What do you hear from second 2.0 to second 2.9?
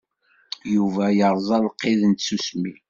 n tsusmi.